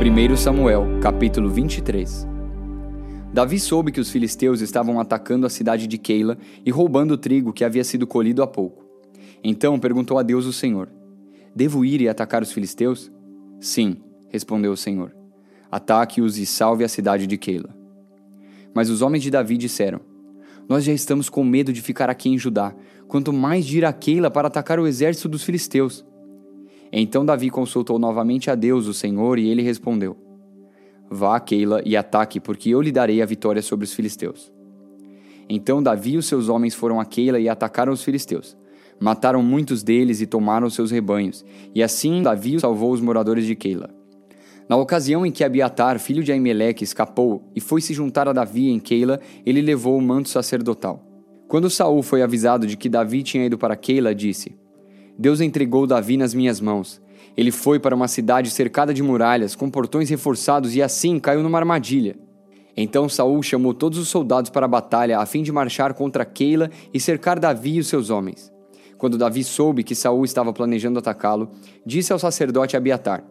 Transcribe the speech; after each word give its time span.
1 0.00 0.36
Samuel, 0.36 1.00
capítulo 1.02 1.50
23 1.50 2.24
Davi 3.34 3.58
soube 3.58 3.90
que 3.90 3.98
os 3.98 4.08
filisteus 4.08 4.60
estavam 4.60 5.00
atacando 5.00 5.44
a 5.44 5.50
cidade 5.50 5.88
de 5.88 5.98
Keila 5.98 6.38
e 6.64 6.70
roubando 6.70 7.14
o 7.14 7.18
trigo 7.18 7.52
que 7.52 7.64
havia 7.64 7.82
sido 7.82 8.06
colhido 8.06 8.40
há 8.40 8.46
pouco. 8.46 8.86
Então 9.42 9.76
perguntou 9.76 10.16
a 10.16 10.22
Deus 10.22 10.46
o 10.46 10.52
Senhor: 10.52 10.88
Devo 11.52 11.84
ir 11.84 12.00
e 12.00 12.08
atacar 12.08 12.44
os 12.44 12.52
filisteus? 12.52 13.10
Sim, 13.60 13.96
respondeu 14.28 14.70
o 14.70 14.76
Senhor. 14.76 15.12
Ataque-os 15.68 16.38
e 16.38 16.46
salve 16.46 16.84
a 16.84 16.88
cidade 16.88 17.26
de 17.26 17.36
Keila. 17.36 17.76
Mas 18.72 18.90
os 18.90 19.02
homens 19.02 19.24
de 19.24 19.32
Davi 19.32 19.56
disseram: 19.56 20.00
Nós 20.68 20.84
já 20.84 20.92
estamos 20.92 21.28
com 21.28 21.42
medo 21.42 21.72
de 21.72 21.82
ficar 21.82 22.08
aqui 22.08 22.28
em 22.28 22.38
Judá, 22.38 22.72
quanto 23.08 23.32
mais 23.32 23.66
de 23.66 23.78
ir 23.78 23.84
a 23.84 23.92
Keila 23.92 24.30
para 24.30 24.46
atacar 24.46 24.78
o 24.78 24.86
exército 24.86 25.28
dos 25.28 25.42
filisteus. 25.42 26.06
Então 26.92 27.24
Davi 27.24 27.50
consultou 27.50 27.98
novamente 27.98 28.50
a 28.50 28.54
Deus, 28.54 28.86
o 28.86 28.94
Senhor, 28.94 29.38
e 29.38 29.48
ele 29.48 29.62
respondeu: 29.62 30.16
Vá 31.10 31.36
a 31.36 31.40
Keila 31.40 31.82
e 31.84 31.96
ataque, 31.96 32.40
porque 32.40 32.70
eu 32.70 32.80
lhe 32.80 32.92
darei 32.92 33.22
a 33.22 33.26
vitória 33.26 33.62
sobre 33.62 33.84
os 33.84 33.92
filisteus. 33.92 34.52
Então 35.48 35.82
Davi 35.82 36.12
e 36.12 36.16
os 36.18 36.26
seus 36.26 36.48
homens 36.48 36.74
foram 36.74 37.00
a 37.00 37.04
Keila 37.04 37.40
e 37.40 37.48
atacaram 37.48 37.92
os 37.92 38.02
filisteus. 38.02 38.56
Mataram 39.00 39.42
muitos 39.42 39.82
deles 39.82 40.20
e 40.20 40.26
tomaram 40.26 40.68
seus 40.68 40.90
rebanhos, 40.90 41.44
e 41.74 41.82
assim 41.82 42.22
Davi 42.22 42.58
salvou 42.58 42.92
os 42.92 43.00
moradores 43.00 43.46
de 43.46 43.54
Keila. 43.54 43.90
Na 44.68 44.76
ocasião 44.76 45.24
em 45.24 45.30
que 45.30 45.44
Abiatar, 45.44 45.98
filho 45.98 46.22
de 46.22 46.30
Aimeleque, 46.30 46.84
escapou 46.84 47.50
e 47.56 47.60
foi 47.60 47.80
se 47.80 47.94
juntar 47.94 48.28
a 48.28 48.34
Davi 48.34 48.68
em 48.68 48.78
Keila, 48.78 49.18
ele 49.46 49.62
levou 49.62 49.96
o 49.96 50.02
manto 50.02 50.28
sacerdotal. 50.28 51.02
Quando 51.46 51.70
Saul 51.70 52.02
foi 52.02 52.20
avisado 52.20 52.66
de 52.66 52.76
que 52.76 52.90
Davi 52.90 53.22
tinha 53.22 53.46
ido 53.46 53.56
para 53.56 53.76
Keila, 53.76 54.14
disse: 54.14 54.54
Deus 55.18 55.40
entregou 55.40 55.84
Davi 55.84 56.16
nas 56.16 56.32
minhas 56.32 56.60
mãos. 56.60 57.00
Ele 57.36 57.50
foi 57.50 57.80
para 57.80 57.94
uma 57.94 58.06
cidade 58.06 58.50
cercada 58.50 58.94
de 58.94 59.02
muralhas, 59.02 59.56
com 59.56 59.68
portões 59.68 60.08
reforçados 60.08 60.76
e 60.76 60.82
assim 60.82 61.18
caiu 61.18 61.42
numa 61.42 61.58
armadilha. 61.58 62.16
Então 62.76 63.08
Saul 63.08 63.42
chamou 63.42 63.74
todos 63.74 63.98
os 63.98 64.06
soldados 64.06 64.50
para 64.50 64.66
a 64.66 64.68
batalha 64.68 65.18
a 65.18 65.26
fim 65.26 65.42
de 65.42 65.50
marchar 65.50 65.92
contra 65.94 66.24
Keila 66.24 66.70
e 66.94 67.00
cercar 67.00 67.40
Davi 67.40 67.74
e 67.74 67.80
os 67.80 67.88
seus 67.88 68.10
homens. 68.10 68.52
Quando 68.96 69.18
Davi 69.18 69.42
soube 69.42 69.82
que 69.82 69.94
Saul 69.94 70.24
estava 70.24 70.52
planejando 70.52 71.00
atacá-lo, 71.00 71.50
disse 71.84 72.12
ao 72.12 72.18
sacerdote 72.20 72.76
Abiatar: 72.76 73.24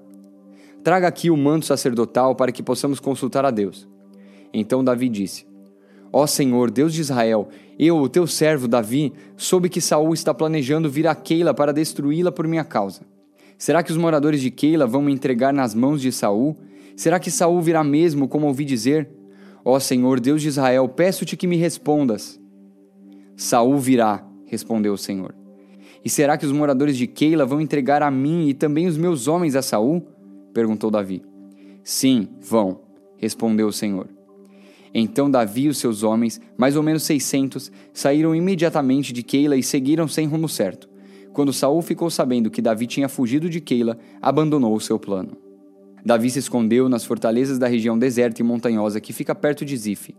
Traga 0.83 1.08
aqui 1.08 1.30
o 1.30 1.38
manto 1.38 1.65
sacerdotal 1.65 2.35
para 2.35 2.52
que 2.52 2.61
possamos 2.61 2.99
consultar 2.99 3.45
a 3.45 3.52
Deus. 3.52 3.88
Então 4.53 4.83
Davi 4.83 5.08
disse: 5.08 5.45
Ó 6.11 6.25
Senhor, 6.25 6.72
Deus 6.72 6.94
de 6.94 7.02
Israel, 7.02 7.50
eu, 7.77 7.97
o 7.97 8.09
teu 8.09 8.25
servo 8.25 8.67
Davi, 8.67 9.13
soube 9.36 9.69
que 9.69 9.81
Saul 9.81 10.14
está 10.14 10.33
planejando 10.33 10.89
vir 10.89 11.08
a 11.08 11.14
Keila 11.14 11.53
para 11.53 11.73
destruí-la 11.73 12.31
por 12.31 12.47
minha 12.47 12.64
causa. 12.64 13.02
Será 13.58 13.83
que 13.83 13.91
os 13.91 13.97
moradores 13.97 14.41
de 14.41 14.52
Keila 14.52 14.86
vão 14.86 15.02
me 15.02 15.11
entregar 15.11 15.53
nas 15.53 15.73
mãos 15.73 16.02
de 16.02 16.11
Saul? 16.11 16.58
Será 16.95 17.19
que 17.19 17.31
Saul 17.31 17.61
virá 17.61 17.83
mesmo, 17.83 18.27
como 18.27 18.47
ouvi 18.47 18.66
dizer? 18.66 19.09
Ó 19.64 19.80
Senhor, 19.80 20.19
Deus 20.19 20.41
de 20.41 20.47
Israel, 20.47 20.88
peço-te 20.88 21.36
que 21.36 21.47
me 21.47 21.58
respondas. 21.58 22.39
Saul 23.36 23.77
virá, 23.77 24.25
respondeu 24.45 24.94
o 24.94 24.97
Senhor. 24.97 25.36
E 26.03 26.09
será 26.09 26.38
que 26.38 26.45
os 26.45 26.52
moradores 26.52 26.97
de 26.97 27.05
Keila 27.05 27.45
vão 27.45 27.59
entregar 27.59 28.02
a 28.02 28.09
mim 28.09 28.47
e 28.47 28.53
também 28.53 28.88
os 28.88 28.97
meus 28.97 29.27
homens 29.27 29.55
a 29.55 29.61
Saul? 29.61 30.08
perguntou 30.53 30.89
Davi. 30.89 31.21
Sim, 31.83 32.30
vão, 32.42 32.81
respondeu 33.17 33.67
o 33.67 33.73
Senhor. 33.73 34.16
Então 34.99 35.29
Davi 35.29 35.65
e 35.65 35.69
os 35.69 35.77
seus 35.77 36.01
homens, 36.01 36.41
mais 36.57 36.75
ou 36.75 36.81
menos 36.81 37.03
seiscentos, 37.03 37.71
saíram 37.93 38.33
imediatamente 38.33 39.13
de 39.13 39.21
Keila 39.21 39.55
e 39.55 39.61
seguiram 39.61 40.07
sem 40.07 40.25
rumo 40.25 40.49
certo. 40.49 40.89
Quando 41.31 41.53
Saul 41.53 41.83
ficou 41.83 42.09
sabendo 42.09 42.49
que 42.49 42.63
Davi 42.63 42.87
tinha 42.87 43.07
fugido 43.07 43.47
de 43.47 43.61
Keila, 43.61 43.95
abandonou 44.19 44.75
o 44.75 44.81
seu 44.81 44.97
plano. 44.97 45.37
Davi 46.03 46.31
se 46.31 46.39
escondeu 46.39 46.89
nas 46.89 47.05
fortalezas 47.05 47.59
da 47.59 47.67
região 47.67 47.95
deserta 47.95 48.41
e 48.41 48.43
montanhosa 48.43 48.99
que 48.99 49.13
fica 49.13 49.36
perto 49.36 49.63
de 49.63 49.77
Zif. 49.77 50.15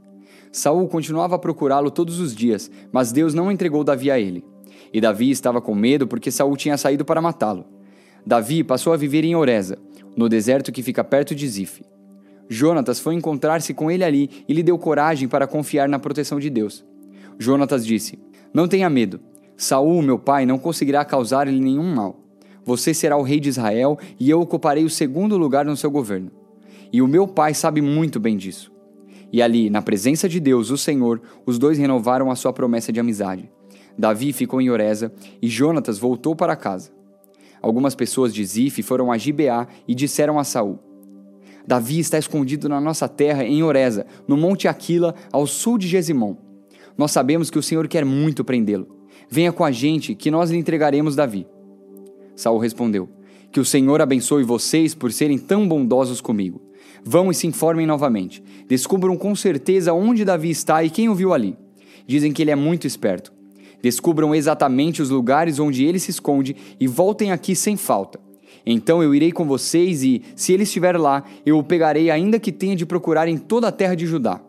Saul 0.53 0.87
continuava 0.87 1.35
a 1.35 1.41
procurá-lo 1.41 1.91
todos 1.91 2.21
os 2.21 2.33
dias, 2.33 2.71
mas 2.93 3.11
Deus 3.11 3.35
não 3.35 3.51
entregou 3.51 3.83
Davi 3.83 4.13
a 4.13 4.21
ele. 4.21 4.45
E 4.93 5.01
Davi 5.01 5.29
estava 5.29 5.61
com 5.61 5.75
medo 5.75 6.07
porque 6.07 6.31
Saul 6.31 6.57
tinha 6.57 6.79
saído 6.79 7.05
para 7.05 7.21
matá-lo. 7.21 7.65
Davi 8.25 8.63
passou 8.63 8.93
a 8.93 8.97
viver 8.97 9.25
em 9.25 9.35
Oreza, 9.35 9.77
no 10.17 10.29
deserto 10.29 10.71
que 10.71 10.85
fica 10.85 11.03
perto 11.03 11.35
de 11.35 11.49
Zif. 11.49 11.83
Jonatas 12.49 12.99
foi 12.99 13.15
encontrar-se 13.15 13.75
com 13.75 13.91
ele 13.91 14.05
ali 14.05 14.31
e 14.49 14.53
lhe 14.55 14.63
deu 14.63 14.79
coragem 14.79 15.29
para 15.29 15.47
confiar 15.47 15.89
na 15.89 15.99
proteção 15.99 16.41
de 16.41 16.49
Deus. 16.49 16.85
Jonatas 17.39 17.87
disse: 17.87 18.19
Não 18.53 18.67
tenha 18.67 18.89
medo. 18.89 19.21
Saul, 19.57 20.01
meu 20.03 20.19
pai, 20.19 20.47
não 20.47 20.59
conseguirá 20.59 21.05
causar-lhe 21.05 21.61
nenhum 21.61 21.95
mal. 21.95 22.21
Você 22.65 22.95
será 22.95 23.17
o 23.17 23.23
rei 23.23 23.41
de 23.41 23.49
Israel 23.49 23.99
e 24.19 24.31
eu 24.31 24.41
ocuparei 24.41 24.85
o 24.85 24.91
segundo 24.91 25.37
lugar 25.37 25.65
no 25.65 25.77
seu 25.77 25.91
governo. 25.91 26.31
E 26.93 27.03
o 27.03 27.09
meu 27.09 27.27
pai 27.27 27.55
sabe 27.55 27.81
muito 27.81 28.21
bem 28.21 28.37
disso. 28.37 28.73
E 29.33 29.43
ali, 29.43 29.69
na 29.69 29.83
presença 29.83 30.29
de 30.29 30.41
Deus, 30.41 30.71
o 30.71 30.79
Senhor, 30.79 31.21
os 31.45 31.59
dois 31.59 31.77
renovaram 31.77 32.31
a 32.31 32.37
sua 32.37 32.53
promessa 32.53 32.93
de 32.93 33.01
amizade. 33.01 33.51
Davi 33.97 34.33
ficou 34.33 34.61
em 34.61 34.71
Oreza 34.71 35.13
e 35.43 35.49
Jonatas 35.49 35.99
voltou 35.99 36.35
para 36.35 36.57
casa. 36.57 36.91
Algumas 37.61 37.95
pessoas 37.95 38.33
de 38.33 38.45
Zif 38.45 38.83
foram 38.83 39.11
a 39.11 39.19
Gibeá 39.19 39.67
e 39.87 39.95
disseram 39.95 40.39
a 40.39 40.45
Saul: 40.45 40.79
Davi 41.69 41.99
está 41.99 42.19
escondido 42.19 42.67
na 42.67 42.81
nossa 42.81 43.07
terra 43.07 43.45
em 43.45 43.63
Oreza, 43.63 44.07
no 44.27 44.39
monte 44.39 44.67
Aquila, 44.67 45.15
ao 45.31 45.47
sul 45.47 45.77
de 45.77 45.87
Gesimon. 45.87 46.35
Nós 46.97 47.11
sabemos 47.11 47.51
que 47.51 47.59
o 47.59 47.63
Senhor 47.63 47.87
quer 47.87 48.07
muito 48.07 48.43
prendê-lo. 48.43 48.89
Venha 49.29 49.53
com 49.53 49.63
a 49.63 49.71
gente, 49.71 50.15
que 50.15 50.31
nós 50.31 50.51
lhe 50.51 50.57
entregaremos 50.57 51.15
Davi. 51.15 51.47
Saul 52.35 52.57
respondeu: 52.57 53.07
Que 53.53 53.61
o 53.61 53.67
Senhor 53.67 54.01
abençoe 54.01 54.45
vocês 54.45 54.95
por 54.95 55.13
serem 55.13 55.37
tão 55.37 55.69
bondosos 55.69 56.23
comigo. 56.23 56.63
Vão 57.05 57.31
e 57.31 57.35
se 57.35 57.47
informem 57.47 57.87
novamente. 57.87 58.43
Descubram 58.67 59.15
com 59.15 59.37
certeza 59.37 59.93
onde 59.93 60.25
Davi 60.25 60.49
está 60.49 60.83
e 60.83 60.89
quem 60.89 61.11
o 61.11 61.15
viu 61.15 61.35
ali. 61.35 61.55
Dizem 62.07 62.33
que 62.33 62.41
ele 62.41 62.51
é 62.51 62.57
muito 62.57 62.87
esperto. 62.87 63.31
Descubram 63.83 64.35
exatamente 64.35 65.03
os 65.03 65.11
lugares 65.11 65.59
onde 65.59 65.85
ele 65.85 65.99
se 65.99 66.13
esconde 66.13 66.57
e 66.81 66.87
voltem 66.87 67.31
aqui 67.31 67.55
sem 67.55 67.77
falta. 67.77 68.19
Então 68.71 69.03
eu 69.03 69.15
irei 69.15 69.33
com 69.33 69.47
vocês 69.47 70.03
e, 70.03 70.21
se 70.37 70.53
ele 70.53 70.65
estiver 70.65 70.95
lá, 70.99 71.25
eu 71.47 71.57
o 71.57 71.65
pegarei, 71.65 72.11
ainda 72.11 72.39
que 72.39 72.53
tenha 72.53 72.77
de 72.77 72.85
procurar 72.85 73.27
em 73.27 73.39
toda 73.39 73.69
a 73.69 73.73
terra 73.73 73.95
de 73.95 74.05
Judá. 74.05 74.43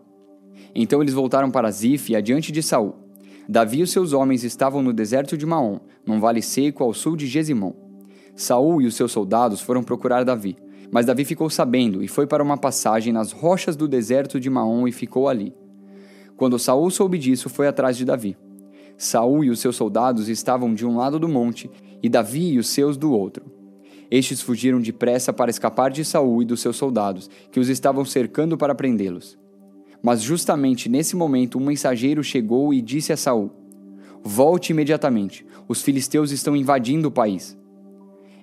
Então 0.75 1.01
eles 1.01 1.13
voltaram 1.13 1.49
para 1.49 1.71
Zif, 1.71 2.13
adiante 2.13 2.51
de 2.51 2.61
Saul. 2.61 2.95
Davi 3.47 3.77
e 3.77 3.83
os 3.83 3.91
seus 3.91 4.11
homens 4.11 4.43
estavam 4.43 4.83
no 4.83 4.91
deserto 4.91 5.37
de 5.37 5.45
Maom, 5.45 5.79
num 6.05 6.19
vale 6.19 6.41
seco 6.41 6.83
ao 6.83 6.93
sul 6.93 7.15
de 7.15 7.27
Gesimon. 7.27 7.71
Saul 8.35 8.81
e 8.81 8.87
os 8.87 8.95
seus 8.95 9.13
soldados 9.13 9.61
foram 9.61 9.81
procurar 9.81 10.25
Davi, 10.25 10.57
mas 10.91 11.05
Davi 11.05 11.23
ficou 11.23 11.49
sabendo 11.49 12.03
e 12.03 12.07
foi 12.09 12.27
para 12.27 12.43
uma 12.43 12.57
passagem 12.57 13.13
nas 13.13 13.31
rochas 13.31 13.77
do 13.77 13.87
deserto 13.87 14.37
de 14.37 14.49
Maom 14.49 14.85
e 14.85 14.91
ficou 14.91 15.29
ali. 15.29 15.55
Quando 16.35 16.59
Saul 16.59 16.91
soube 16.91 17.17
disso, 17.17 17.49
foi 17.49 17.69
atrás 17.69 17.95
de 17.95 18.03
Davi. 18.03 18.35
Saul 18.97 19.45
e 19.45 19.49
os 19.49 19.61
seus 19.61 19.77
soldados 19.77 20.27
estavam 20.27 20.73
de 20.73 20.85
um 20.85 20.97
lado 20.97 21.17
do 21.17 21.29
monte 21.29 21.71
e 22.03 22.09
Davi 22.09 22.51
e 22.51 22.59
os 22.59 22.67
seus 22.67 22.97
do 22.97 23.13
outro. 23.13 23.58
Estes 24.11 24.41
fugiram 24.41 24.81
depressa 24.81 25.31
para 25.31 25.51
escapar 25.51 25.91
de 25.91 26.03
Saul 26.03 26.41
e 26.41 26.45
dos 26.45 26.61
seus 26.61 26.77
soldados, 26.77 27.29
que 27.51 27.59
os 27.59 27.69
estavam 27.69 28.03
cercando 28.03 28.57
para 28.57 28.73
prendê-los. 28.73 29.37
Mas 30.01 30.21
justamente 30.21 30.89
nesse 30.89 31.15
momento 31.15 31.59
um 31.59 31.65
mensageiro 31.65 32.23
chegou 32.23 32.73
e 32.73 32.81
disse 32.81 33.13
a 33.13 33.17
Saul: 33.17 33.51
Volte 34.23 34.71
imediatamente, 34.71 35.45
os 35.67 35.81
filisteus 35.81 36.31
estão 36.31 36.55
invadindo 36.55 37.09
o 37.09 37.11
país. 37.11 37.57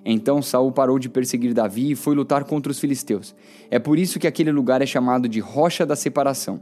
Então 0.05 0.41
Saul 0.41 0.71
parou 0.71 0.97
de 0.97 1.09
perseguir 1.09 1.53
Davi 1.53 1.91
e 1.91 1.95
foi 1.95 2.15
lutar 2.15 2.45
contra 2.45 2.71
os 2.71 2.79
filisteus. 2.79 3.35
É 3.69 3.77
por 3.77 3.99
isso 3.99 4.19
que 4.19 4.27
aquele 4.27 4.51
lugar 4.51 4.81
é 4.81 4.85
chamado 4.85 5.27
de 5.27 5.41
Rocha 5.41 5.85
da 5.85 5.97
Separação. 5.97 6.61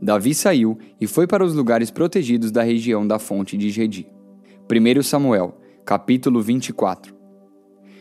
Davi 0.00 0.34
saiu 0.34 0.78
e 0.98 1.06
foi 1.06 1.26
para 1.26 1.44
os 1.44 1.54
lugares 1.54 1.90
protegidos 1.90 2.50
da 2.50 2.62
região 2.62 3.06
da 3.06 3.18
fonte 3.18 3.58
de 3.58 3.68
Gedi. 3.68 4.06
1 4.70 5.02
Samuel, 5.02 5.60
capítulo 5.84 6.40
24. 6.40 7.19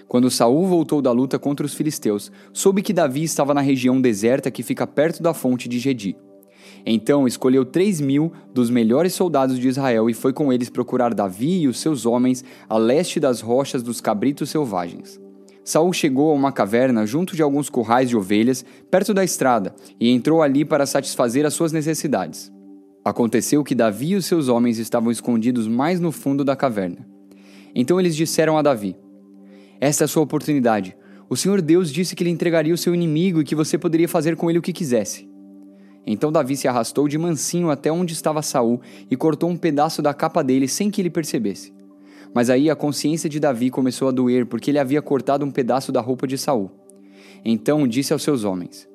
Quando 0.09 0.31
Saul 0.31 0.65
voltou 0.65 1.03
da 1.03 1.11
luta 1.11 1.37
contra 1.37 1.63
os 1.63 1.75
filisteus, 1.75 2.31
soube 2.51 2.81
que 2.81 2.91
Davi 2.91 3.23
estava 3.23 3.53
na 3.53 3.61
região 3.61 4.01
deserta 4.01 4.49
que 4.49 4.63
fica 4.63 4.87
perto 4.87 5.21
da 5.21 5.35
fonte 5.35 5.69
de 5.69 5.77
Gedi. 5.77 6.17
Então 6.83 7.27
escolheu 7.27 7.63
três 7.63 8.01
mil 8.01 8.33
dos 8.51 8.71
melhores 8.71 9.13
soldados 9.13 9.59
de 9.59 9.67
Israel 9.67 10.09
e 10.09 10.15
foi 10.15 10.33
com 10.33 10.51
eles 10.51 10.67
procurar 10.67 11.13
Davi 11.13 11.61
e 11.61 11.67
os 11.67 11.79
seus 11.79 12.07
homens 12.07 12.43
a 12.67 12.75
leste 12.75 13.19
das 13.19 13.39
rochas 13.39 13.83
dos 13.83 14.01
cabritos 14.01 14.49
selvagens. 14.49 15.21
Saul 15.63 15.93
chegou 15.93 16.31
a 16.31 16.33
uma 16.33 16.51
caverna 16.51 17.05
junto 17.05 17.35
de 17.35 17.43
alguns 17.43 17.69
currais 17.69 18.09
de 18.09 18.17
ovelhas, 18.17 18.65
perto 18.89 19.13
da 19.13 19.23
estrada, 19.23 19.75
e 19.99 20.09
entrou 20.09 20.41
ali 20.41 20.65
para 20.65 20.87
satisfazer 20.87 21.45
as 21.45 21.53
suas 21.53 21.71
necessidades. 21.71 22.51
Aconteceu 23.05 23.63
que 23.63 23.75
Davi 23.75 24.09
e 24.09 24.15
os 24.15 24.25
seus 24.25 24.47
homens 24.47 24.79
estavam 24.79 25.11
escondidos 25.11 25.67
mais 25.67 25.99
no 25.99 26.11
fundo 26.11 26.43
da 26.43 26.55
caverna. 26.55 27.07
Então 27.75 27.99
eles 27.99 28.15
disseram 28.15 28.57
a 28.57 28.63
Davi: 28.63 28.95
esta 29.79 30.03
é 30.03 30.05
a 30.05 30.07
sua 30.07 30.23
oportunidade. 30.23 30.95
O 31.29 31.37
Senhor 31.37 31.61
Deus 31.61 31.91
disse 31.91 32.15
que 32.15 32.23
ele 32.23 32.29
entregaria 32.29 32.73
o 32.73 32.77
seu 32.77 32.93
inimigo 32.93 33.39
e 33.39 33.43
que 33.43 33.55
você 33.55 33.77
poderia 33.77 34.09
fazer 34.09 34.35
com 34.35 34.49
ele 34.49 34.59
o 34.59 34.61
que 34.61 34.73
quisesse. 34.73 35.29
Então 36.05 36.31
Davi 36.31 36.57
se 36.57 36.67
arrastou 36.67 37.07
de 37.07 37.17
mansinho 37.17 37.69
até 37.69 37.91
onde 37.91 38.13
estava 38.13 38.41
Saul 38.41 38.81
e 39.09 39.15
cortou 39.15 39.49
um 39.49 39.55
pedaço 39.55 40.01
da 40.01 40.13
capa 40.13 40.43
dele 40.43 40.67
sem 40.67 40.89
que 40.89 41.01
ele 41.01 41.09
percebesse. 41.09 41.73
Mas 42.33 42.49
aí 42.49 42.69
a 42.69 42.75
consciência 42.75 43.29
de 43.29 43.39
Davi 43.39 43.69
começou 43.69 44.07
a 44.07 44.11
doer 44.11 44.45
porque 44.45 44.71
ele 44.71 44.79
havia 44.79 45.01
cortado 45.01 45.45
um 45.45 45.51
pedaço 45.51 45.91
da 45.91 46.01
roupa 46.01 46.27
de 46.27 46.37
Saul. 46.37 46.71
Então 47.45 47.87
disse 47.87 48.11
aos 48.11 48.23
seus 48.23 48.43
homens: 48.43 48.87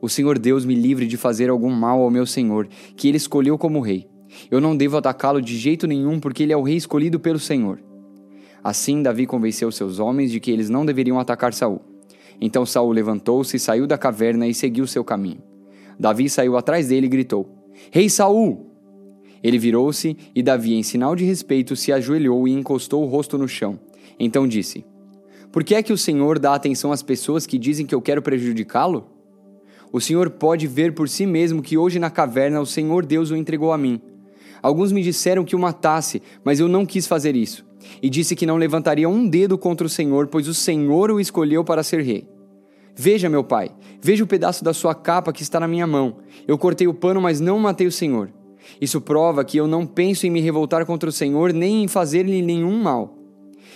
O 0.00 0.08
Senhor 0.08 0.38
Deus 0.38 0.64
me 0.64 0.74
livre 0.74 1.06
de 1.06 1.16
fazer 1.16 1.50
algum 1.50 1.70
mal 1.70 2.00
ao 2.00 2.10
meu 2.10 2.24
senhor, 2.24 2.68
que 2.96 3.08
ele 3.08 3.16
escolheu 3.16 3.58
como 3.58 3.80
rei. 3.80 4.06
Eu 4.50 4.60
não 4.60 4.76
devo 4.76 4.96
atacá-lo 4.96 5.42
de 5.42 5.56
jeito 5.56 5.86
nenhum, 5.86 6.18
porque 6.18 6.42
ele 6.42 6.52
é 6.52 6.56
o 6.56 6.62
rei 6.62 6.76
escolhido 6.76 7.20
pelo 7.20 7.38
Senhor. 7.38 7.80
Assim 8.64 9.02
Davi 9.02 9.26
convenceu 9.26 9.70
seus 9.70 9.98
homens 9.98 10.30
de 10.30 10.40
que 10.40 10.50
eles 10.50 10.70
não 10.70 10.86
deveriam 10.86 11.20
atacar 11.20 11.52
Saul. 11.52 11.82
Então 12.40 12.64
Saul 12.64 12.92
levantou-se, 12.92 13.58
saiu 13.58 13.86
da 13.86 13.98
caverna 13.98 14.48
e 14.48 14.54
seguiu 14.54 14.86
seu 14.86 15.04
caminho. 15.04 15.42
Davi 16.00 16.30
saiu 16.30 16.56
atrás 16.56 16.88
dele 16.88 17.04
e 17.04 17.10
gritou: 17.10 17.46
Rei 17.90 18.08
Saul! 18.08 18.70
Ele 19.42 19.58
virou-se 19.58 20.16
e 20.34 20.42
Davi, 20.42 20.74
em 20.74 20.82
sinal 20.82 21.14
de 21.14 21.26
respeito, 21.26 21.76
se 21.76 21.92
ajoelhou 21.92 22.48
e 22.48 22.52
encostou 22.52 23.02
o 23.04 23.06
rosto 23.06 23.36
no 23.36 23.46
chão. 23.46 23.78
Então 24.18 24.48
disse: 24.48 24.82
Por 25.52 25.62
que 25.62 25.74
é 25.74 25.82
que 25.82 25.92
o 25.92 25.98
Senhor 25.98 26.38
dá 26.38 26.54
atenção 26.54 26.90
às 26.90 27.02
pessoas 27.02 27.46
que 27.46 27.58
dizem 27.58 27.84
que 27.84 27.94
eu 27.94 28.00
quero 28.00 28.22
prejudicá-lo? 28.22 29.10
O 29.92 30.00
Senhor 30.00 30.30
pode 30.30 30.66
ver 30.66 30.94
por 30.94 31.06
si 31.06 31.26
mesmo 31.26 31.60
que 31.60 31.76
hoje 31.76 31.98
na 31.98 32.08
caverna 32.08 32.62
o 32.62 32.66
Senhor 32.66 33.04
Deus 33.04 33.30
o 33.30 33.36
entregou 33.36 33.72
a 33.72 33.78
mim. 33.78 34.00
Alguns 34.62 34.90
me 34.90 35.02
disseram 35.02 35.44
que 35.44 35.54
o 35.54 35.58
matasse, 35.58 36.22
mas 36.42 36.58
eu 36.58 36.66
não 36.66 36.86
quis 36.86 37.06
fazer 37.06 37.36
isso. 37.36 37.63
E 38.02 38.10
disse 38.10 38.36
que 38.36 38.46
não 38.46 38.56
levantaria 38.56 39.08
um 39.08 39.26
dedo 39.26 39.56
contra 39.56 39.86
o 39.86 39.90
Senhor, 39.90 40.26
pois 40.26 40.48
o 40.48 40.54
Senhor 40.54 41.10
o 41.10 41.20
escolheu 41.20 41.64
para 41.64 41.82
ser 41.82 42.02
rei. 42.02 42.28
Veja, 42.96 43.28
meu 43.28 43.42
pai, 43.42 43.70
veja 44.00 44.22
o 44.22 44.26
pedaço 44.26 44.62
da 44.62 44.72
sua 44.72 44.94
capa 44.94 45.32
que 45.32 45.42
está 45.42 45.58
na 45.58 45.66
minha 45.66 45.86
mão. 45.86 46.18
Eu 46.46 46.56
cortei 46.56 46.86
o 46.86 46.94
pano, 46.94 47.20
mas 47.20 47.40
não 47.40 47.58
matei 47.58 47.86
o 47.86 47.92
Senhor. 47.92 48.30
Isso 48.80 49.00
prova 49.00 49.44
que 49.44 49.56
eu 49.56 49.66
não 49.66 49.86
penso 49.86 50.26
em 50.26 50.30
me 50.30 50.40
revoltar 50.40 50.86
contra 50.86 51.08
o 51.08 51.12
Senhor 51.12 51.52
nem 51.52 51.84
em 51.84 51.88
fazer-lhe 51.88 52.40
nenhum 52.40 52.82
mal. 52.82 53.18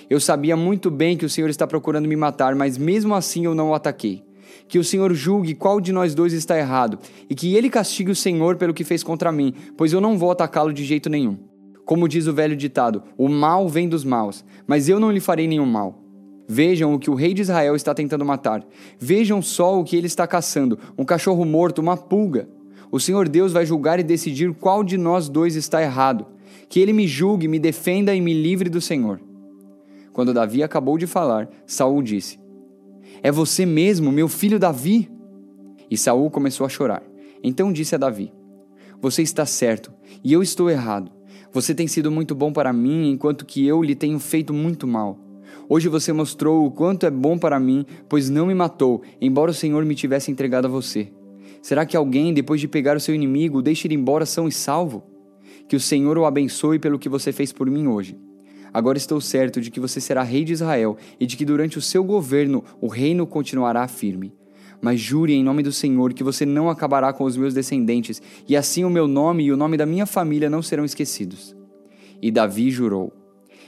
Eu 0.08 0.20
sabia 0.20 0.56
muito 0.56 0.90
bem 0.90 1.16
que 1.16 1.26
o 1.26 1.30
Senhor 1.30 1.50
está 1.50 1.66
procurando 1.66 2.08
me 2.08 2.16
matar, 2.16 2.54
mas 2.54 2.78
mesmo 2.78 3.14
assim 3.14 3.44
eu 3.44 3.54
não 3.54 3.70
o 3.70 3.74
ataquei 3.74 4.22
que 4.68 4.78
o 4.78 4.84
Senhor 4.84 5.12
julgue 5.14 5.54
qual 5.54 5.80
de 5.80 5.92
nós 5.92 6.14
dois 6.14 6.32
está 6.32 6.58
errado, 6.58 6.98
e 7.28 7.34
que 7.34 7.56
ele 7.56 7.70
castigue 7.70 8.10
o 8.10 8.16
Senhor 8.16 8.56
pelo 8.56 8.74
que 8.74 8.84
fez 8.84 9.02
contra 9.02 9.32
mim, 9.32 9.54
pois 9.76 9.92
eu 9.92 10.00
não 10.00 10.18
vou 10.18 10.30
atacá-lo 10.30 10.72
de 10.72 10.84
jeito 10.84 11.08
nenhum. 11.08 11.38
Como 11.88 12.06
diz 12.06 12.26
o 12.26 12.34
velho 12.34 12.54
ditado: 12.54 13.02
o 13.16 13.30
mal 13.30 13.66
vem 13.66 13.88
dos 13.88 14.04
maus, 14.04 14.44
mas 14.66 14.90
eu 14.90 15.00
não 15.00 15.10
lhe 15.10 15.20
farei 15.20 15.48
nenhum 15.48 15.64
mal. 15.64 15.98
Vejam 16.46 16.92
o 16.92 16.98
que 16.98 17.08
o 17.08 17.14
rei 17.14 17.32
de 17.32 17.40
Israel 17.40 17.74
está 17.74 17.94
tentando 17.94 18.26
matar. 18.26 18.62
Vejam 18.98 19.40
só 19.40 19.80
o 19.80 19.84
que 19.84 19.96
ele 19.96 20.06
está 20.06 20.26
caçando: 20.26 20.78
um 20.98 21.04
cachorro 21.06 21.46
morto, 21.46 21.78
uma 21.78 21.96
pulga. 21.96 22.46
O 22.92 23.00
Senhor 23.00 23.26
Deus 23.26 23.54
vai 23.54 23.64
julgar 23.64 23.98
e 23.98 24.02
decidir 24.02 24.52
qual 24.52 24.84
de 24.84 24.98
nós 24.98 25.30
dois 25.30 25.56
está 25.56 25.82
errado. 25.82 26.26
Que 26.68 26.78
ele 26.78 26.92
me 26.92 27.06
julgue, 27.06 27.48
me 27.48 27.58
defenda 27.58 28.14
e 28.14 28.20
me 28.20 28.34
livre 28.34 28.68
do 28.68 28.82
Senhor. 28.82 29.18
Quando 30.12 30.34
Davi 30.34 30.62
acabou 30.62 30.98
de 30.98 31.06
falar, 31.06 31.48
Saul 31.66 32.02
disse: 32.02 32.38
é 33.22 33.32
você 33.32 33.64
mesmo, 33.64 34.12
meu 34.12 34.28
filho 34.28 34.58
Davi? 34.58 35.10
E 35.90 35.96
Saul 35.96 36.30
começou 36.30 36.66
a 36.66 36.68
chorar. 36.68 37.02
Então 37.42 37.72
disse 37.72 37.94
a 37.94 37.98
Davi: 37.98 38.30
Você 39.00 39.22
está 39.22 39.46
certo, 39.46 39.90
e 40.22 40.34
eu 40.34 40.42
estou 40.42 40.68
errado. 40.68 41.17
Você 41.58 41.74
tem 41.74 41.88
sido 41.88 42.08
muito 42.08 42.36
bom 42.36 42.52
para 42.52 42.72
mim, 42.72 43.10
enquanto 43.10 43.44
que 43.44 43.66
eu 43.66 43.82
lhe 43.82 43.96
tenho 43.96 44.20
feito 44.20 44.54
muito 44.54 44.86
mal. 44.86 45.18
Hoje 45.68 45.88
você 45.88 46.12
mostrou 46.12 46.64
o 46.64 46.70
quanto 46.70 47.04
é 47.04 47.10
bom 47.10 47.36
para 47.36 47.58
mim, 47.58 47.84
pois 48.08 48.30
não 48.30 48.46
me 48.46 48.54
matou, 48.54 49.02
embora 49.20 49.50
o 49.50 49.54
Senhor 49.54 49.84
me 49.84 49.96
tivesse 49.96 50.30
entregado 50.30 50.66
a 50.66 50.70
você. 50.70 51.12
Será 51.60 51.84
que 51.84 51.96
alguém, 51.96 52.32
depois 52.32 52.60
de 52.60 52.68
pegar 52.68 52.96
o 52.96 53.00
seu 53.00 53.12
inimigo, 53.12 53.60
deixa 53.60 53.88
ir 53.88 53.92
embora 53.92 54.24
são 54.24 54.46
e 54.46 54.52
salvo? 54.52 55.02
Que 55.68 55.74
o 55.74 55.80
Senhor 55.80 56.16
o 56.16 56.26
abençoe 56.26 56.78
pelo 56.78 56.96
que 56.96 57.08
você 57.08 57.32
fez 57.32 57.52
por 57.52 57.68
mim 57.68 57.88
hoje. 57.88 58.16
Agora 58.72 58.96
estou 58.96 59.20
certo 59.20 59.60
de 59.60 59.68
que 59.68 59.80
você 59.80 60.00
será 60.00 60.22
rei 60.22 60.44
de 60.44 60.52
Israel 60.52 60.96
e 61.18 61.26
de 61.26 61.36
que 61.36 61.44
durante 61.44 61.76
o 61.76 61.82
seu 61.82 62.04
governo 62.04 62.62
o 62.80 62.86
reino 62.86 63.26
continuará 63.26 63.88
firme. 63.88 64.32
Mas 64.80 65.00
jure 65.00 65.32
em 65.32 65.42
nome 65.42 65.62
do 65.62 65.72
Senhor 65.72 66.12
que 66.12 66.22
você 66.22 66.46
não 66.46 66.70
acabará 66.70 67.12
com 67.12 67.24
os 67.24 67.36
meus 67.36 67.54
descendentes, 67.54 68.22
e 68.48 68.56
assim 68.56 68.84
o 68.84 68.90
meu 68.90 69.08
nome 69.08 69.44
e 69.44 69.52
o 69.52 69.56
nome 69.56 69.76
da 69.76 69.86
minha 69.86 70.06
família 70.06 70.48
não 70.48 70.62
serão 70.62 70.84
esquecidos. 70.84 71.56
E 72.22 72.30
Davi 72.30 72.70
jurou. 72.70 73.12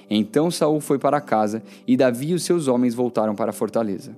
Então 0.08 0.50
Saul 0.50 0.80
foi 0.80 0.98
para 0.98 1.20
casa, 1.20 1.62
e 1.86 1.96
Davi 1.96 2.30
e 2.30 2.34
os 2.34 2.44
seus 2.44 2.68
homens 2.68 2.94
voltaram 2.94 3.34
para 3.34 3.50
a 3.50 3.54
fortaleza. 3.54 4.16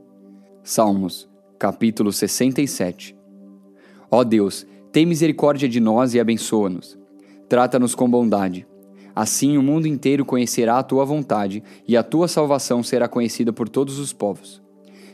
Salmos, 0.62 1.29
capítulo 1.59 2.12
67 2.12 3.17
Ó 4.11 4.23
Deus, 4.25 4.67
tem 4.91 5.06
misericórdia 5.06 5.69
de 5.69 5.81
nós 5.81 6.15
e 6.15 6.21
abençoa-nos. 6.21 6.99
Trata-nos 7.49 7.94
com 7.94 8.09
bondade 8.09 8.67
Assim 9.15 9.59
o 9.59 9.62
mundo 9.62 9.87
inteiro 9.87 10.25
conhecerá 10.25 10.79
a 10.79 10.83
tua 10.83 11.05
vontade, 11.05 11.62
e 11.87 11.97
a 11.97 12.03
tua 12.03 12.27
salvação 12.27 12.83
será 12.83 13.06
conhecida 13.06 13.53
por 13.53 13.69
todos 13.69 13.99
os 13.99 14.12
povos. 14.12 14.62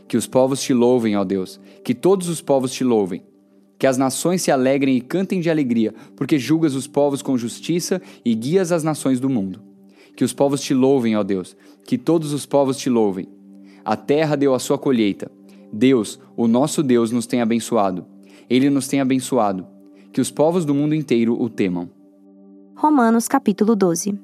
Que 0.09 0.17
os 0.17 0.27
povos 0.27 0.61
te 0.63 0.73
louvem, 0.73 1.17
ó 1.17 1.23
Deus, 1.23 1.61
que 1.85 1.95
todos 1.95 2.29
os 2.29 2.41
povos 2.41 2.73
te 2.73 2.83
louvem. 2.83 3.23
Que 3.79 3.87
as 3.87 3.97
nações 3.97 4.43
se 4.43 4.51
alegrem 4.51 4.97
e 4.97 5.01
cantem 5.01 5.41
de 5.41 5.51
alegria, 5.51 5.95
porque 6.17 6.39
julgas 6.39 6.75
os 6.75 6.87
povos 6.87 7.23
com 7.23 7.37
justiça 7.37 8.01
e 8.25 8.35
guias 8.35 8.73
as 8.73 8.83
nações 8.83 9.21
do 9.21 9.29
mundo. 9.29 9.61
Que 10.17 10.25
os 10.25 10.33
povos 10.33 10.61
te 10.61 10.75
louvem, 10.75 11.15
ó 11.17 11.23
Deus, 11.23 11.57
que 11.85 11.97
todos 11.97 12.33
os 12.33 12.45
povos 12.45 12.77
te 12.77 12.91
louvem. 12.91 13.29
A 13.85 13.97
terra 13.97 14.35
deu 14.35 14.55
a 14.55 14.59
sua 14.59 14.79
colheita. 14.79 15.31
Deus, 15.73 16.19
o 16.37 16.49
nosso 16.49 16.83
Deus, 16.83 17.13
nos 17.13 17.27
tem 17.27 17.41
abençoado. 17.41 18.05
Ele 18.49 18.71
nos 18.71 18.89
tem 18.89 19.01
abençoado. 19.01 19.67
Que 20.13 20.21
os 20.21 20.31
povos 20.31 20.65
do 20.65 20.75
mundo 20.75 20.95
inteiro 20.95 21.41
o 21.41 21.49
temam. 21.49 21.89
Romanos 22.75 23.29
capítulo 23.29 23.77
12. 23.77 24.19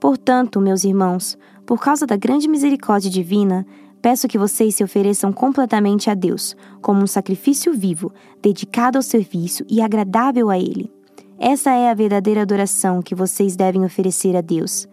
Portanto, 0.00 0.60
meus 0.60 0.84
irmãos, 0.84 1.38
por 1.66 1.80
causa 1.80 2.06
da 2.06 2.16
grande 2.16 2.48
misericórdia 2.48 3.10
divina, 3.10 3.66
peço 4.00 4.28
que 4.28 4.38
vocês 4.38 4.74
se 4.74 4.84
ofereçam 4.84 5.32
completamente 5.32 6.10
a 6.10 6.14
Deus, 6.14 6.56
como 6.80 7.02
um 7.02 7.06
sacrifício 7.06 7.72
vivo, 7.72 8.12
dedicado 8.42 8.98
ao 8.98 9.02
serviço 9.02 9.64
e 9.68 9.80
agradável 9.80 10.50
a 10.50 10.58
Ele. 10.58 10.90
Essa 11.38 11.70
é 11.70 11.90
a 11.90 11.94
verdadeira 11.94 12.42
adoração 12.42 13.00
que 13.00 13.14
vocês 13.14 13.56
devem 13.56 13.84
oferecer 13.84 14.36
a 14.36 14.40
Deus. 14.40 14.86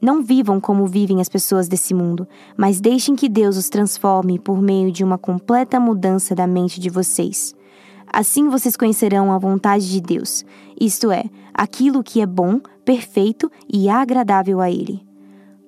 Não 0.00 0.22
vivam 0.22 0.60
como 0.60 0.86
vivem 0.86 1.20
as 1.20 1.30
pessoas 1.30 1.66
desse 1.66 1.94
mundo, 1.94 2.28
mas 2.56 2.80
deixem 2.80 3.16
que 3.16 3.28
Deus 3.28 3.56
os 3.56 3.70
transforme 3.70 4.38
por 4.38 4.60
meio 4.60 4.92
de 4.92 5.02
uma 5.02 5.16
completa 5.16 5.80
mudança 5.80 6.34
da 6.34 6.46
mente 6.46 6.78
de 6.78 6.90
vocês. 6.90 7.54
Assim 8.12 8.48
vocês 8.50 8.76
conhecerão 8.76 9.32
a 9.32 9.38
vontade 9.38 9.90
de 9.90 10.00
Deus, 10.00 10.44
isto 10.78 11.10
é, 11.10 11.24
aquilo 11.54 12.02
que 12.02 12.20
é 12.20 12.26
bom, 12.26 12.60
perfeito 12.84 13.50
e 13.72 13.88
agradável 13.88 14.60
a 14.60 14.70
Ele. 14.70 15.13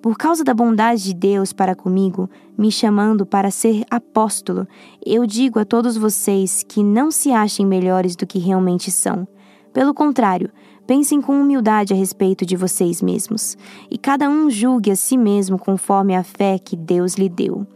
Por 0.03 0.17
causa 0.17 0.45
da 0.45 0.55
bondade 0.55 1.03
de 1.03 1.15
Deus 1.15 1.53
para 1.53 1.75
comigo, 1.75 2.31
me 2.57 2.71
chamando 2.71 3.27
para 3.27 3.51
ser 3.51 3.85
apóstolo, 3.91 4.67
eu 5.05 5.27
digo 5.27 5.59
a 5.59 5.65
todos 5.65 5.97
vocês 5.97 6.63
que 6.63 6.83
não 6.83 7.11
se 7.11 7.33
achem 7.33 7.67
melhores 7.67 8.15
do 8.15 8.27
que 8.27 8.39
realmente 8.39 8.91
são. 8.91 9.27
Pelo 9.73 9.93
contrário, 9.93 10.51
pensem 10.87 11.21
com 11.21 11.41
humildade 11.41 11.93
a 11.93 11.97
respeito 11.97 12.47
de 12.47 12.57
vocês 12.57 13.03
mesmos, 13.03 13.59
e 13.91 13.99
cada 13.99 14.29
um 14.29 14.49
julgue 14.49 14.91
a 14.91 14.97
si 14.97 15.19
mesmo 15.19 15.59
conforme 15.59 16.15
a 16.15 16.23
fé 16.23 16.59
que 16.59 16.77
Deus 16.77 17.15
lhe 17.15 17.29
deu. 17.29 17.67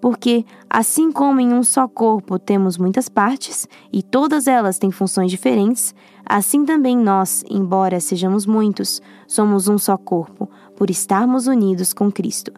Porque, 0.00 0.44
assim 0.68 1.12
como 1.12 1.40
em 1.40 1.52
um 1.52 1.62
só 1.62 1.86
corpo 1.86 2.38
temos 2.38 2.78
muitas 2.78 3.08
partes, 3.08 3.68
e 3.92 4.02
todas 4.02 4.46
elas 4.46 4.78
têm 4.78 4.90
funções 4.90 5.30
diferentes, 5.30 5.94
assim 6.24 6.64
também 6.64 6.96
nós, 6.96 7.44
embora 7.50 8.00
sejamos 8.00 8.46
muitos, 8.46 9.02
somos 9.26 9.68
um 9.68 9.76
só 9.76 9.96
corpo, 9.96 10.48
por 10.74 10.88
estarmos 10.88 11.46
unidos 11.46 11.92
com 11.92 12.10
Cristo. 12.10 12.52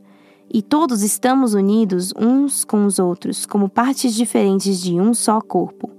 E 0.55 0.61
todos 0.61 1.03
estamos 1.03 1.55
unidos 1.55 2.13
uns 2.17 2.63
com 2.63 2.85
os 2.85 2.99
outros, 2.99 3.47
como 3.47 3.69
partes 3.69 4.15
diferentes 4.15 4.81
de 4.81 5.01
um 5.01 5.15
só 5.15 5.41
corpo. 5.41 5.91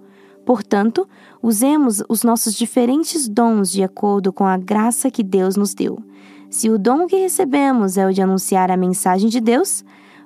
Portanto, 0.45 1.07
usemos 1.41 2.03
os 2.07 2.23
nossos 2.23 2.53
diferentes 2.53 3.27
dons 3.27 3.71
de 3.71 3.81
acordo 3.83 4.31
com 4.31 4.45
a 4.45 4.57
graça 4.57 5.09
que 5.09 5.23
Deus 5.23 5.55
nos 5.55 5.73
deu. 5.73 5.97
Se 6.49 6.69
o 6.69 6.77
dom 6.77 7.07
que 7.07 7.15
recebemos 7.15 7.97
é 7.97 8.05
o 8.05 8.13
de 8.13 8.21
anunciar 8.21 8.69
a 8.69 8.77
mensagem 8.77 9.27
de 9.27 9.41
Deus, 9.41 9.83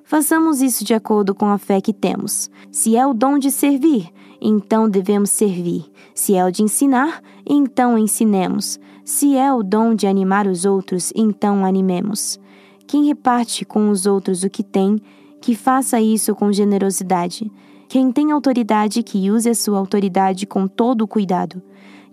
Façamos 0.08 0.62
isso 0.62 0.86
de 0.86 0.94
acordo 0.94 1.36
com 1.36 1.48
a 1.48 1.58
fé 1.58 1.82
que 1.82 1.92
temos. 1.92 2.50
Se 2.72 2.96
é 2.96 3.06
o 3.06 3.14
dom 3.14 3.38
de 3.38 3.52
servir, 3.52 4.10
então 4.40 4.90
devemos 4.90 5.32
servir. 5.32 5.84
Se 6.16 6.34
é 6.34 6.46
o 6.46 6.50
de 6.50 6.64
ensinar, 6.64 7.22
então 7.46 7.98
ensinemos. 7.98 8.80
Se 9.04 9.36
é 9.36 9.52
o 9.54 9.62
dom 9.62 9.94
de 9.94 10.08
animar 10.08 10.48
os 10.48 10.64
outros, 10.64 11.12
então 11.14 11.66
animemos. 11.66 12.40
Quem 12.88 13.04
reparte 13.04 13.66
com 13.66 13.90
os 13.90 14.06
outros 14.06 14.46
o 14.46 14.50
que 14.50 14.64
tem, 14.64 14.98
que 15.42 15.54
faça 15.54 16.00
isso 16.00 16.34
com 16.34 16.54
generosidade. 16.54 17.52
Quem 17.90 18.10
tem 18.10 18.32
autoridade, 18.32 19.04
que 19.04 19.30
use 19.30 19.50
a 19.50 19.56
sua 19.56 19.78
autoridade 19.78 20.46
com 20.46 20.70
todo 20.70 21.02
o 21.02 21.08
cuidado. 21.08 21.62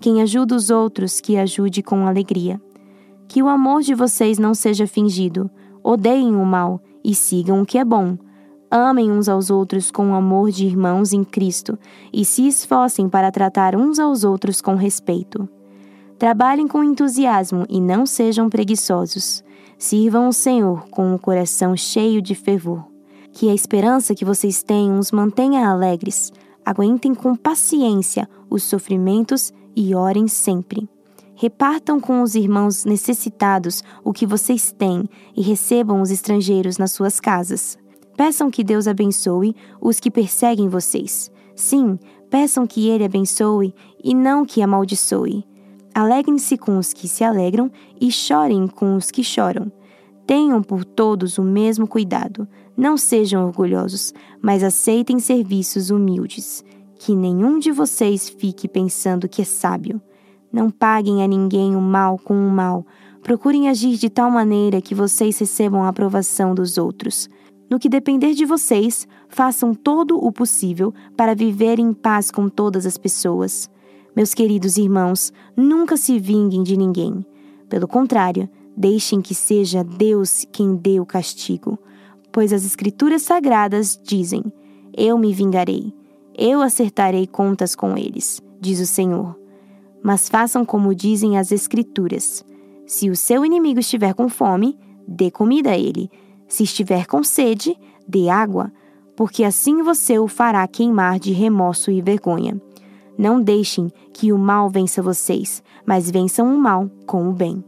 Quem 0.01 0.21
ajuda 0.21 0.57
os 0.57 0.69
outros, 0.69 1.21
que 1.21 1.37
ajude 1.37 1.81
com 1.81 2.09
alegria. 2.09 2.61
Que 3.29 3.41
o 3.41 3.49
amor 3.49 3.83
de 3.83 3.95
vocês 3.95 4.37
não 4.37 4.53
seja 4.53 4.85
fingido. 4.85 5.49
Odeiem 5.81 6.35
o 6.35 6.45
mal 6.45 6.81
e 7.05 7.15
sigam 7.15 7.61
o 7.61 7.67
que 7.67 7.79
é 7.79 7.85
bom. 7.85 8.17
Amem 8.71 9.11
uns 9.11 9.29
aos 9.29 9.51
outros 9.51 9.91
com 9.91 10.11
o 10.11 10.15
amor 10.15 10.51
de 10.51 10.67
irmãos 10.67 11.13
em 11.13 11.23
Cristo 11.23 11.79
e 12.13 12.25
se 12.25 12.47
esforcem 12.49 13.09
para 13.09 13.31
tratar 13.31 13.77
uns 13.77 13.99
aos 13.99 14.25
outros 14.25 14.61
com 14.61 14.75
respeito. 14.75 15.49
Trabalhem 16.19 16.67
com 16.67 16.83
entusiasmo 16.83 17.67
e 17.69 17.81
não 17.81 18.07
sejam 18.07 18.49
preguiçosos. 18.49 19.45
Sirvam 19.79 20.29
o 20.29 20.33
Senhor 20.33 20.89
com 20.89 21.15
o 21.15 21.19
coração 21.19 21.77
cheio 21.77 22.23
de 22.23 22.35
fervor. 22.35 22.85
Que 23.33 23.51
a 23.51 23.55
esperança 23.55 24.15
que 24.15 24.25
vocês 24.25 24.63
têm 24.63 24.97
os 24.99 25.13
mantenha 25.13 25.69
alegres. 25.69 26.33
Aguentem 26.65 27.15
com 27.15 27.37
paciência 27.37 28.29
os 28.49 28.63
sofrimentos 28.63 29.53
e 29.77 29.95
orem 29.95 30.27
sempre. 30.29 30.89
Repartam 31.45 32.01
com 32.01 32.23
os 32.23 32.35
irmãos 32.35 32.87
necessitados 32.87 33.85
o 34.03 34.15
que 34.15 34.25
vocês 34.25 34.73
têm 34.73 35.07
e 35.37 35.43
recebam 35.43 36.01
os 36.01 36.11
estrangeiros 36.11 36.79
nas 36.79 36.93
suas 36.93 37.21
casas. 37.21 37.77
Peçam 38.17 38.51
que 38.51 38.65
Deus 38.65 38.89
abençoe 38.89 39.55
os 39.79 40.01
que 40.01 40.11
perseguem 40.11 40.71
vocês. 40.71 41.31
Sim, 41.55 41.99
peçam 42.31 42.67
que 42.67 42.89
Ele 42.89 43.05
abençoe 43.05 43.75
e 44.03 44.15
não 44.15 44.47
que 44.47 44.63
amaldiçoe. 44.63 45.45
Alegrem-se 45.95 46.57
com 46.57 46.79
os 46.79 46.95
que 46.95 47.07
se 47.07 47.23
alegram 47.23 47.71
e 48.01 48.11
chorem 48.11 48.67
com 48.67 48.97
os 48.97 49.11
que 49.11 49.23
choram. 49.23 49.71
Tenham 50.27 50.63
por 50.63 50.83
todos 50.83 51.37
o 51.37 51.43
mesmo 51.43 51.87
cuidado. 51.87 52.49
Não 52.75 52.97
sejam 52.97 53.45
orgulhosos, 53.45 54.15
mas 54.41 54.65
aceitem 54.65 55.19
serviços 55.19 55.91
humildes. 55.91 56.65
Que 56.99 57.15
nenhum 57.15 57.59
de 57.59 57.71
vocês 57.71 58.31
fique 58.31 58.67
pensando 58.67 59.29
que 59.29 59.43
é 59.43 59.45
sábio. 59.45 60.01
Não 60.55 60.71
paguem 60.71 61.21
a 61.21 61.27
ninguém 61.27 61.75
o 61.75 61.81
mal 61.81 62.17
com 62.17 62.33
o 62.33 62.49
mal. 62.49 62.87
Procurem 63.25 63.69
agir 63.69 63.97
de 63.97 64.09
tal 64.09 64.31
maneira 64.31 64.81
que 64.81 64.95
vocês 64.95 65.37
recebam 65.37 65.83
a 65.83 65.89
aprovação 65.89 66.55
dos 66.55 66.79
outros. 66.79 67.29
No 67.69 67.77
que 67.77 67.89
depender 67.89 68.35
de 68.35 68.45
vocês, 68.45 69.05
façam 69.29 69.75
todo 69.75 70.17
o 70.17 70.31
possível 70.31 70.95
para 71.17 71.35
viver 71.35 71.81
em 71.81 71.93
paz 71.93 72.31
com 72.31 72.49
todas 72.49 72.87
as 72.87 72.97
pessoas. 72.97 73.69
Meus 74.15 74.33
queridos 74.33 74.77
irmãos, 74.77 75.33
nunca 75.57 75.97
se 75.97 76.21
vinguem 76.21 76.63
de 76.63 76.77
ninguém. 76.77 77.27
Pelo 77.69 77.89
contrário, 77.89 78.49
deixem 78.77 79.21
que 79.21 79.35
seja 79.35 79.83
Deus 79.83 80.47
quem 80.53 80.77
dê 80.77 81.01
o 81.01 81.07
castigo. 81.07 81.77
Pois 82.31 82.53
as 82.53 82.65
Escrituras 82.65 83.23
Sagradas 83.23 84.01
dizem: 84.01 84.45
Eu 84.97 85.19
me 85.19 85.33
vingarei, 85.33 85.93
eu 86.39 86.63
acertarei 86.63 87.27
contas 87.27 87.75
com 87.75 87.99
eles, 87.99 88.41
diz 88.61 88.79
o 88.79 88.87
Senhor. 88.87 89.44
Mas 90.05 90.29
façam 90.29 90.67
como 90.67 90.95
dizem 90.95 91.39
as 91.39 91.51
Escrituras: 91.51 92.45
se 92.87 93.09
o 93.09 93.17
seu 93.17 93.45
inimigo 93.45 93.81
estiver 93.81 94.13
com 94.13 94.29
fome, 94.29 94.79
dê 95.09 95.31
comida 95.31 95.71
a 95.71 95.79
ele. 95.79 96.11
Se 96.47 96.63
estiver 96.63 97.07
com 97.07 97.25
sede, 97.25 97.75
dê 98.07 98.29
água, 98.29 98.71
porque 99.17 99.43
assim 99.43 99.83
você 99.83 100.19
o 100.19 100.29
fará 100.29 100.69
queimar 100.69 101.19
de 101.19 101.33
remorso 101.33 101.91
e 101.91 102.03
vergonha. 102.03 102.61
Não 103.17 103.41
deixem 103.41 103.91
que 104.13 104.31
o 104.31 104.39
mal 104.39 104.69
vença 104.69 105.01
vocês, 105.01 105.63
mas 105.87 106.11
vençam 106.11 106.55
o 106.55 106.59
mal 106.59 106.91
com 107.07 107.29
o 107.29 107.33
bem. 107.33 107.65